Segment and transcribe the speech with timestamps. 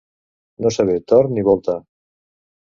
[0.65, 1.77] No saber torn ni volta.